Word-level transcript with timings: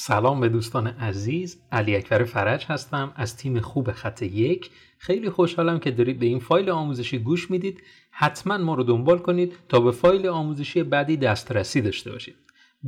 سلام 0.00 0.40
به 0.40 0.48
دوستان 0.48 0.86
عزیز 0.86 1.62
علی 1.72 1.96
اکبر 1.96 2.24
فرج 2.24 2.64
هستم 2.64 3.12
از 3.16 3.36
تیم 3.36 3.60
خوب 3.60 3.92
خط 3.92 4.22
یک. 4.22 4.70
خیلی 4.98 5.30
خوشحالم 5.30 5.78
که 5.78 5.90
دارید 5.90 6.18
به 6.18 6.26
این 6.26 6.38
فایل 6.38 6.70
آموزشی 6.70 7.18
گوش 7.18 7.50
می‌دید. 7.50 7.82
حتما 8.10 8.58
ما 8.58 8.74
رو 8.74 8.82
دنبال 8.82 9.18
کنید 9.18 9.52
تا 9.68 9.80
به 9.80 9.90
فایل 9.90 10.28
آموزشی 10.28 10.82
بعدی 10.82 11.16
دسترسی 11.16 11.80
داشته 11.80 12.12
باشید. 12.12 12.34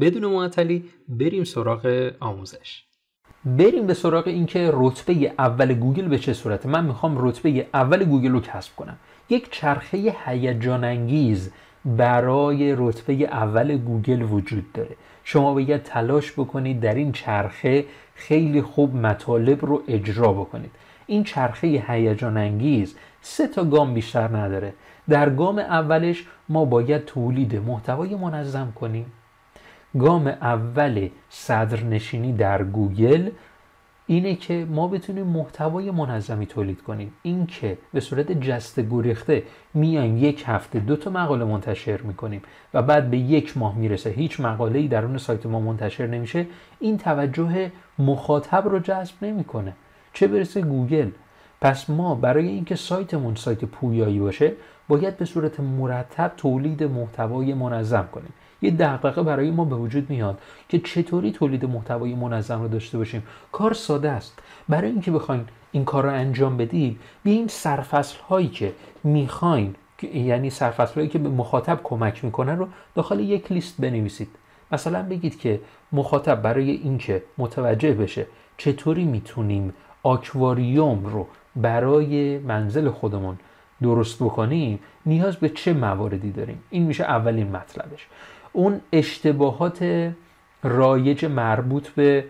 بدون 0.01 0.27
معطلی 0.27 0.85
بریم 1.09 1.45
سراغ 1.45 2.13
آموزش. 2.21 2.85
بریم 3.45 3.87
به 3.87 3.95
سراغ 3.95 4.27
اینکه 4.27 4.71
رتبه 4.75 5.33
اول 5.39 5.75
گوگل 5.75 6.09
به 6.09 6.19
چه 6.19 6.33
صورته. 6.33 6.69
من 6.69 6.85
می‌خوام 6.85 7.29
رتبه 7.29 7.67
اول 7.75 8.05
گوگل 8.05 8.33
رو 8.33 8.41
کسب 8.41 8.77
کنم. 8.77 8.99
یک 9.31 9.51
چرخه 9.51 10.17
هیجان 10.25 10.85
انگیز 10.85 11.53
برای 11.85 12.75
رتبه 12.79 13.13
اول 13.13 13.77
گوگل 13.77 14.23
وجود 14.23 14.73
داره. 14.73 14.97
شما 15.25 15.55
باید 15.55 15.83
تلاش 15.83 16.33
بکنید 16.33 16.81
در 16.81 16.95
این 16.95 17.13
چرخه 17.13 17.85
خیلی 18.15 18.63
خوب 18.63 18.97
مطالب 18.97 19.67
رو 19.67 19.83
اجرا 19.89 20.33
بکنید. 20.33 20.71
این 21.07 21.25
چرخه 21.25 21.85
هیجان 21.89 22.37
انگیز 22.37 22.97
سه 23.23 23.47
تا 23.47 23.65
گام 23.65 23.95
بیشتر 23.95 24.37
نداره. 24.37 24.73
در 25.09 25.31
گام 25.31 25.59
اولش 25.59 26.27
ما 26.49 26.65
باید 26.65 27.05
تولید 27.05 27.57
محتوای 27.57 28.15
منظم 28.15 28.73
کنیم. 28.81 29.07
گام 29.99 30.27
اول 30.27 31.09
صدرنشینی 31.29 32.33
در 32.33 32.63
گوگل 32.63 33.31
اینه 34.11 34.35
که 34.35 34.67
ما 34.71 34.89
بتونیم 34.89 35.27
محتوای 35.27 35.91
منظمی 35.91 36.47
تولید 36.47 36.83
کنیم. 36.83 37.13
این 37.23 37.47
که 37.47 37.79
به 37.93 38.01
صورت 38.01 38.33
جست 38.33 38.81
گریخته 38.81 39.43
میایم 39.75 40.17
یک 40.17 40.45
هفته 40.47 40.79
دو 40.81 40.97
تا 40.97 41.11
مقاله 41.11 41.45
منتشر 41.45 42.01
می‌کنیم 42.01 42.43
و 42.75 42.83
بعد 42.83 43.11
به 43.11 43.19
یک 43.19 43.57
ماه 43.57 43.79
می‌رسه 43.79 44.11
هیچ 44.11 44.41
مقاله 44.41 44.79
ای 44.79 44.89
درون 44.89 45.19
سایت 45.19 45.47
ما 45.47 45.61
منتشر 45.61 46.07
نمیشه 46.07 46.47
این 46.81 46.99
توجه 46.99 47.73
مخاطب 47.99 48.69
رو 48.69 48.79
جذب 48.79 49.15
نمی‌کنه. 49.23 49.73
چه 50.13 50.27
برسه 50.27 50.61
گوگل؟ 50.61 51.11
پس 51.61 51.91
ما 51.91 52.15
برای 52.15 52.49
اینکه 52.49 52.77
سایتمون 52.77 53.35
سایت 53.35 53.65
پویایی 53.65 54.19
باشه 54.19 54.53
باید 54.89 55.17
به 55.17 55.25
صورت 55.25 55.61
مرتب 55.61 56.33
تولید 56.37 56.83
محتوای 56.83 57.55
منظم 57.55 58.09
کنیم. 58.13 58.33
یه 58.63 58.71
دغدغه 58.71 59.23
برای 59.23 59.51
ما 59.51 59.65
به 59.65 59.77
وجود 59.77 60.11
میاد 60.11 60.39
که 60.69 60.79
چطوری 60.79 61.33
تولید 61.33 61.65
محتوای 61.65 62.15
منظم 62.15 62.63
رو 62.63 62.69
داشته 62.69 62.99
باشیم. 62.99 63.23
کار 63.53 63.73
ساده 63.73 64.11
است. 64.11 64.39
برای 64.69 64.91
اینکه 64.91 65.11
بخواین 65.11 65.45
این 65.73 65.85
کار 65.85 66.05
رو 66.05 66.11
انجام 66.11 66.57
بدید 66.57 67.01
این 67.25 67.49
سرفصل 67.49 68.19
هایی 68.29 68.49
که 68.49 68.73
می‌خواین 69.05 69.75
یعنی 70.15 70.51
سرفصل 70.51 70.95
هایی 70.95 71.09
که 71.09 71.19
به 71.19 71.29
مخاطب 71.29 71.81
کمک 71.85 72.25
می‌کنن 72.25 72.59
رو 72.59 72.69
داخل 72.95 73.21
یک 73.21 73.53
لیست 73.53 73.81
بنویسید. 73.81 74.29
مثلا 74.73 75.03
بگید 75.03 75.39
که 75.39 75.61
مخاطب 75.93 76.43
برای 76.43 76.71
اینکه 76.71 77.23
متوجه 77.39 77.93
بشه 77.93 78.27
چطوری 78.57 79.05
می‌تونیم 79.05 79.75
آکواریوم 80.03 81.07
رو 81.07 81.27
برای 81.57 82.39
منزل 82.39 82.91
خودمون 82.91 83.39
درست 83.83 84.23
بکنیم 84.23 84.79
نیاز 85.07 85.37
به 85.37 85.49
چه 85.49 85.73
مواردی 85.73 86.33
داریم؟ 86.33 86.63
این 86.71 86.83
میشه 86.83 87.05
اولین 87.05 87.57
مطلبش. 87.57 88.07
اون 88.53 88.81
اشتباهات 88.93 90.11
رایج 90.63 91.25
مربوط 91.25 91.89
به 91.89 92.25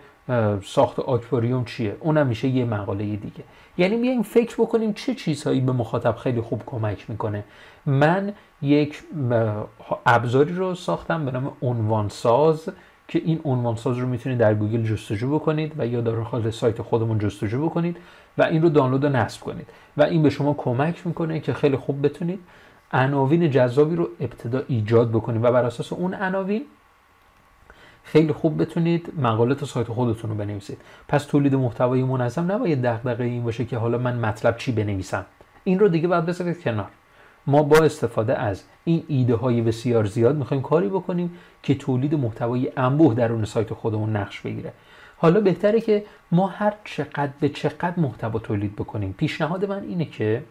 ساخت 0.63 0.99
آکواریوم 0.99 1.65
چیه؟ 1.65 1.97
اونم 1.99 2.27
میشه 2.27 2.47
یه 2.47 2.65
مقاله 2.65 3.05
دیگه. 3.05 3.43
یعنی 3.77 3.97
بیایم 3.97 4.21
فکر 4.21 4.55
بکنیم 4.55 4.93
چه 4.93 5.15
چیزهایی 5.15 5.61
به 5.61 5.71
مخاطب 5.71 6.15
خیلی 6.15 6.41
خوب 6.41 6.63
کمک 6.65 7.09
می‌کنه. 7.09 7.43
من 7.85 8.33
یک 8.61 9.03
ابزاری 10.05 10.53
رو 10.53 10.75
ساختم 10.75 11.25
به 11.25 11.31
نام 11.31 11.51
عنوان 11.61 12.09
ساز 12.09 12.69
که 13.07 13.21
این 13.25 13.39
عنوان 13.45 13.75
ساز 13.75 13.97
رو 13.97 14.07
می‌تونید 14.07 14.37
در 14.37 14.53
گوگل 14.53 14.83
جستجو 14.83 15.35
بکنید 15.35 15.73
و 15.77 15.87
یا 15.87 16.01
داخل 16.01 16.49
سایت 16.49 16.81
خودمون 16.81 17.19
جستجو 17.19 17.65
بکنید 17.65 17.97
و 18.37 18.43
این 18.43 18.61
رو 18.61 18.69
دانلود 18.69 19.03
و 19.03 19.09
نصب 19.09 19.41
کنید. 19.41 19.67
و 19.97 20.03
این 20.03 20.23
به 20.23 20.29
شما 20.29 20.53
کمک 20.53 21.07
می‌کنه 21.07 21.39
که 21.39 21.53
خیلی 21.53 21.77
خوب 21.77 22.05
بتونید 22.05 22.39
عناوین 22.93 23.51
جذابی 23.51 23.95
رو 23.95 24.09
ابتدا 24.19 24.63
ایجاد 24.67 25.09
بکنید 25.09 25.43
و 25.43 25.51
بر 25.51 25.65
اساس 25.65 25.93
اون 25.93 26.13
عناوین 26.13 26.63
خیلی 28.03 28.33
خوب 28.33 28.61
بتونید 28.61 29.13
مقالات 29.17 29.65
سایت 29.65 29.87
خودتون 29.87 30.29
رو 30.29 30.37
بنویسید. 30.37 30.77
پس 31.07 31.25
تولید 31.25 31.55
محتوای 31.55 32.03
منظم 32.03 32.51
نباید 32.51 32.81
دغدغه 32.81 33.23
این 33.23 33.43
باشه 33.43 33.65
که 33.65 33.77
حالا 33.77 33.97
من 33.97 34.19
مطلب 34.19 34.57
چی 34.57 34.71
بنویسم. 34.71 35.25
این 35.63 35.79
رو 35.79 35.87
دیگه 35.87 36.07
باید 36.07 36.25
بذارید 36.25 36.63
کنار. 36.63 36.89
ما 37.47 37.63
با 37.63 37.77
استفاده 37.77 38.37
از 38.37 38.63
این 38.83 39.03
ایده 39.07 39.35
های 39.35 39.61
بسیار 39.61 40.05
زیاد 40.05 40.35
می‌خوایم 40.35 40.63
کاری 40.63 40.87
بکنیم 40.89 41.37
که 41.63 41.75
تولید 41.75 42.15
محتوای 42.15 42.71
انبوه 42.77 43.13
درون 43.13 43.45
سایت 43.45 43.73
خودمون 43.73 44.15
نقش 44.15 44.41
بگیره. 44.41 44.73
حالا 45.17 45.41
بهتره 45.41 45.81
که 45.81 46.05
ما 46.31 46.47
هر 46.47 46.73
چقدر 46.83 47.31
به 47.39 47.49
چقدر 47.49 47.93
محتوا 47.97 48.39
تولید 48.39 48.75
بکنیم. 48.75 49.15
پیشنهاد 49.17 49.65
من 49.65 49.83
اینه 49.83 50.05
که 50.05 50.43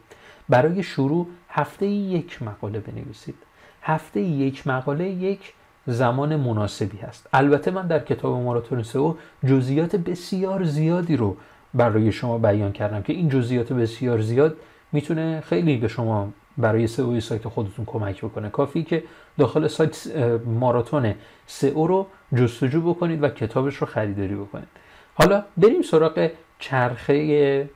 برای 0.51 0.83
شروع 0.83 1.27
هفته 1.49 1.87
یک 1.87 2.43
مقاله 2.43 2.79
بنویسید. 2.79 3.35
هفته 3.83 4.21
یک 4.21 4.67
مقاله 4.67 5.09
یک 5.09 5.53
زمان 5.87 6.37
مناسبی 6.37 6.99
هست. 6.99 7.29
البته 7.33 7.71
من 7.71 7.87
در 7.87 7.99
کتاب 7.99 8.43
ماراتون 8.43 8.83
سئو 8.83 9.15
جزئیات 9.47 9.97
بسیار 9.97 10.65
زیادی 10.65 11.17
رو 11.17 11.37
برای 11.75 12.13
شما 12.13 12.39
بیان 12.39 12.73
کردم 12.73 13.03
که 13.03 13.13
این 13.13 13.29
جزئیات 13.29 13.73
بسیار 13.73 14.21
زیاد 14.21 14.57
می‌تونه 14.93 15.41
خیلی 15.41 15.77
به 15.77 15.89
شما 15.89 16.29
برای 16.59 16.87
سئو 16.87 17.21
سایت 17.21 17.49
خودتون 17.49 17.85
کمک 17.85 18.25
بکنه. 18.25 18.49
کافی 18.51 18.83
که 18.83 19.03
داخل 19.39 19.67
سایت 19.67 20.07
ماراتون 20.47 21.15
سئو 21.47 21.87
رو 21.87 22.07
جستجو 22.37 22.81
بکنید 22.81 23.23
و 23.23 23.29
کتابش 23.29 23.77
رو 23.77 23.87
خریداری 23.87 24.35
بکنید. 24.35 24.69
حالا 25.15 25.45
بریم 25.57 25.83
سراغ 25.83 26.31
چرخه 26.59 27.69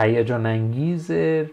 هیجان 0.00 0.46
انگیز 0.46 1.10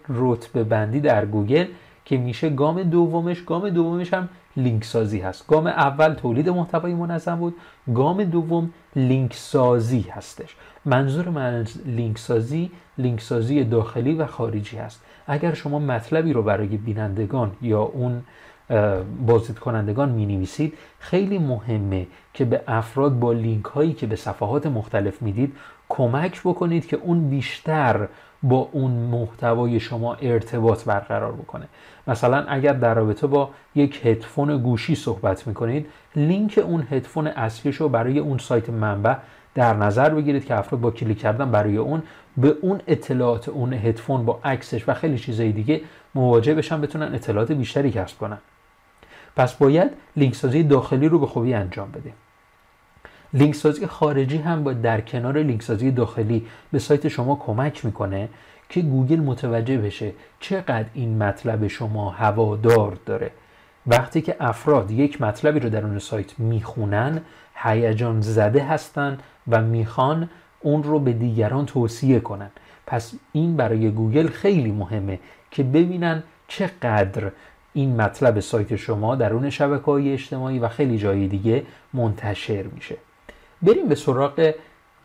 رتبه 0.10 0.64
بندی 0.64 1.00
در 1.00 1.26
گوگل 1.26 1.66
که 2.06 2.18
میشه 2.18 2.50
گام 2.50 2.84
دومش 2.84 3.42
گام 3.44 3.70
دومش 3.70 4.14
هم 4.14 4.30
لینک 4.58 4.84
سازی 4.84 5.20
هست. 5.20 5.48
گام 5.48 5.68
اول 5.68 6.14
تولید 6.14 6.50
محتوای 6.50 6.94
منظم 6.94 7.36
بود 7.36 7.56
گام 7.96 8.24
دوم 8.24 8.70
لینک 8.96 9.34
سازی 9.34 10.06
هستش. 10.12 10.56
منظور 10.86 11.30
من 11.30 11.54
از 11.54 11.82
لینک 11.86 12.18
سازی 12.18 12.72
لینک 12.98 13.22
سازی 13.22 13.64
داخلی 13.64 14.14
و 14.14 14.26
خارجی 14.26 14.78
هست. 14.78 15.04
اگر 15.28 15.54
شما 15.54 15.80
مطلبی 15.80 16.34
رو 16.34 16.44
برای 16.44 16.68
بینندگان 16.68 17.52
یا 17.62 17.82
اون 17.82 18.22
بازدید 19.28 19.60
کنندگان 19.60 20.10
می 20.10 20.26
نویسید 20.26 20.74
خیلی 21.00 21.38
مهمه 21.38 22.08
که 22.34 22.46
به 22.46 22.62
افراد 22.68 23.20
با 23.20 23.34
لینک 23.34 23.66
هایی 23.66 23.94
که 23.94 24.08
به 24.08 24.16
صفحات 24.16 24.66
مختلف 24.66 25.22
می‌دید 25.22 25.54
کمک 25.90 26.42
بکنید 26.42 26.88
که 26.88 26.98
اون 26.98 27.30
بیشتر 27.30 28.08
با 28.44 28.70
اون 28.72 28.92
محتوای 28.92 29.80
شما 29.80 30.14
ارتباط 30.14 30.84
برقرار 30.84 31.32
بکنه. 31.32 31.68
مثلا 32.08 32.46
اگر 32.48 32.74
در 32.74 32.94
رابطه 32.94 33.28
با 33.28 33.50
یک 33.76 34.06
هدفون 34.06 34.58
گوشی 34.58 34.96
صحبت 34.96 35.48
می‌کنید 35.48 35.86
لینک 36.16 36.60
اون 36.64 36.88
هدفون 36.92 37.28
اصلیش 37.28 37.76
رو 37.76 37.90
برای 37.90 38.20
اون 38.20 38.38
سایت 38.38 38.70
منبع 38.70 39.16
در 39.56 39.74
نظر 39.74 40.10
بگیرید 40.10 40.46
که 40.46 40.56
افراد 40.56 40.82
با 40.82 40.92
کلیک 40.92 41.20
کردن 41.20 41.52
برای 41.52 41.78
اون 41.78 42.04
به 42.38 42.56
اون 42.62 42.82
اطلاعات 42.88 43.50
اون 43.50 43.74
هدفون 43.74 44.26
با 44.26 44.40
عکسش 44.44 44.90
و 44.90 44.94
خیلی 44.94 45.18
چیزای 45.18 45.52
دیگه 45.52 45.82
مواجه 46.16 46.54
بشن 46.54 46.82
بتونن 46.82 47.16
اطلاعات 47.16 47.52
بیشتری 47.52 47.92
کسب 47.92 48.18
کنن. 48.18 48.38
پس 49.36 49.54
باید 49.54 49.92
لینک 50.16 50.36
سازی 50.36 50.64
داخلی 50.64 51.10
رو 51.10 51.20
به 51.20 51.28
خوبی 51.28 51.54
انجام 51.54 51.92
بدیم. 51.92 52.14
لینک 53.34 53.56
سازی 53.56 53.88
خارجی 53.88 54.38
هم 54.38 54.64
با 54.64 54.74
در 54.74 55.02
کنار 55.02 55.38
لینک 55.38 55.64
سازی 55.64 55.92
داخلی 55.92 56.46
به 56.72 56.80
سایت 56.80 57.08
شما 57.08 57.36
کمک 57.36 57.86
می‌کنه 57.86 58.30
که 58.70 58.82
گوگل 58.82 59.20
متوجه 59.20 59.78
بشه 59.78 60.12
چقدر 60.40 60.86
این 60.94 61.24
مطلب 61.24 61.68
شما 61.68 62.10
هوادار 62.10 62.98
داره. 63.06 63.32
وقتی 63.88 64.22
که 64.22 64.36
افراد 64.40 64.92
یک 64.92 65.22
مطلبی 65.22 65.60
رو 65.60 65.70
در 65.70 65.86
اون 65.86 66.00
سایت 66.00 66.40
می‌خونن 66.40 67.22
هیجان 67.56 68.22
زده 68.22 68.64
هستن 68.64 69.18
و 69.48 69.62
می‌خوان 69.62 70.30
اون 70.60 70.84
رو 70.84 71.00
به 71.00 71.14
دیگران 71.14 71.66
توصیه 71.66 72.20
کنن. 72.20 72.50
پس 72.88 73.14
این 73.32 73.58
برای 73.58 73.92
گوگل 73.92 74.28
خیلی 74.28 74.72
مهمه 74.72 75.20
که 75.52 75.64
ببینن 75.64 76.24
چقدر 76.48 77.32
این 77.74 78.02
مطلب 78.02 78.40
سایت 78.40 78.76
شما 78.76 79.16
درون 79.16 79.50
شبکه 79.50 79.86
های 79.86 80.14
اجتماعی 80.14 80.60
و 80.60 80.68
خیلی 80.68 80.98
جای 80.98 81.28
دیگه 81.28 81.64
منتشر 81.94 82.64
میشه. 82.64 82.98
بریم 83.62 83.88
به 83.88 83.96
سراغ 83.96 84.52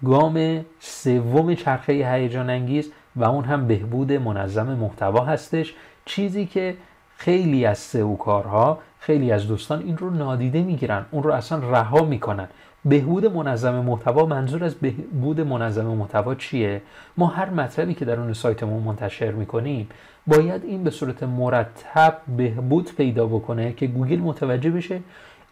گام 0.04 0.64
سوم 0.80 1.54
چرخه 1.54 1.92
هیجان 1.92 2.50
انگیز 2.50 2.92
و 3.16 3.24
اون 3.24 3.44
هم 3.44 3.66
بهبود 3.66 4.12
منظم 4.12 4.66
محتوا 4.66 5.24
هستش. 5.24 5.74
چیزی 6.04 6.46
که 6.46 6.76
خیلی 7.16 7.64
از 7.64 7.78
سئو 7.78 8.16
کارها 8.16 8.78
خیلی 8.98 9.32
از 9.32 9.48
دوستان 9.48 9.82
این 9.82 9.96
رو 9.96 10.10
نادیده 10.10 10.62
می‌گیرن 10.62 11.06
اون 11.10 11.22
رو 11.22 11.32
اصلا 11.32 11.58
رها 11.58 12.04
می‌کنن. 12.04 12.48
بهبود 12.84 13.26
منظم 13.26 13.74
محتوا 13.74 14.26
منظور 14.26 14.64
از 14.64 14.74
بهبود 14.74 15.40
منظم 15.40 15.86
محتوا 15.86 16.34
چیه؟ 16.34 16.82
ما 17.16 17.26
هر 17.26 17.50
مطلبی 17.50 17.94
که 17.94 18.04
در 18.04 18.20
اون 18.20 18.32
سایتمون 18.32 18.82
منتشر 18.82 19.30
می‌کنیم 19.30 19.88
باید 20.26 20.64
این 20.64 20.84
به 20.84 20.90
صورت 20.90 21.22
مرتب 21.22 22.18
بهبود 22.36 22.94
پیدا 22.94 23.26
بکنه 23.26 23.72
که 23.72 23.86
گوگل 23.86 24.18
متوجه 24.18 24.70
بشه 24.70 25.00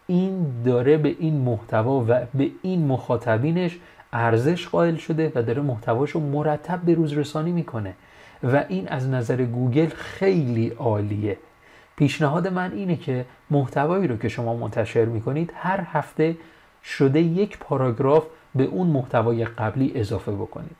این 0.07 0.45
داره 0.65 0.97
به 0.97 1.15
این 1.19 1.37
محتوا 1.37 2.05
و 2.07 2.19
به 2.33 2.51
این 2.61 2.87
مخاطبینش 2.87 3.77
ارزش 4.13 4.67
قائل 4.67 4.95
شده 4.95 5.31
و 5.35 5.41
داره 5.41 5.61
محتواشو 5.61 6.19
مرتب 6.19 6.79
به 6.81 6.93
روز 6.93 7.13
رسانی 7.13 7.51
می‌کنه. 7.51 7.93
و 8.43 8.65
این 8.69 8.87
از 8.87 9.09
نظر 9.09 9.43
گوگل 9.43 9.89
خیلی 9.89 10.69
عالیه. 10.69 11.37
پیشنهاد 11.95 12.47
من 12.47 12.71
اینه 12.71 12.95
که 12.95 13.25
محتوایی 13.51 14.07
رو 14.07 14.17
که 14.17 14.29
شما 14.29 14.55
منتشر 14.55 15.05
می‌کنید 15.05 15.53
هر 15.55 15.87
هفته 15.91 16.37
شده 16.83 17.21
یک 17.21 17.57
پاراگراف 17.57 18.23
به 18.55 18.63
اون 18.63 18.87
محتوای 18.87 19.45
قبلی 19.45 19.91
اضافه 19.95 20.31
بکنید. 20.31 20.75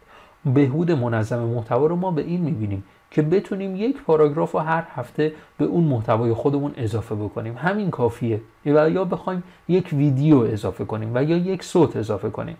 بهود 0.46 0.92
منظم 0.92 1.40
محتوا 1.40 1.86
رو 1.86 1.96
ما 1.96 2.12
به 2.12 2.22
این 2.22 2.42
می‌بینیم 2.42 2.84
که 3.12 3.22
بتونیم 3.22 3.76
یک 3.76 4.02
پاراگراف 4.02 4.52
رو 4.52 4.60
هر 4.60 4.88
هفته 4.96 5.34
به 5.58 5.66
اون 5.66 5.84
محتوای 5.84 6.34
خودمون 6.34 6.74
اضافه 6.78 7.16
بکنیم. 7.16 7.58
همین 7.58 7.92
کافیه. 7.92 8.42
و 8.66 8.90
یا 8.90 9.06
بخوایم 9.06 9.44
یک 9.68 9.90
ویدیو 9.94 10.38
اضافه 10.38 10.86
کنیم 10.86 11.12
و 11.16 11.24
یا 11.24 11.38
یک 11.38 11.64
صوت 11.64 11.96
اضافه 11.96 12.30
کنیم. 12.30 12.58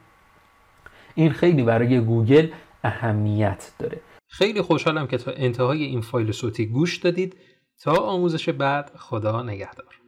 این 1.16 1.32
خیلی 1.32 1.64
برای 1.64 2.00
گوگل 2.00 2.48
اهمیت 2.84 3.72
داره. 3.80 4.02
خیلی 4.28 4.62
خوشحالم 4.62 5.08
که 5.08 5.18
تا 5.18 5.32
انتهای 5.32 5.84
این 5.84 6.02
فایل 6.02 6.32
صوتی 6.32 6.66
گوش 6.66 6.98
دادید. 6.98 7.36
تا 7.82 7.94
آموزش 7.94 8.50
بعد 8.50 8.92
خدا 8.96 9.44
نگهدار. 9.44 10.01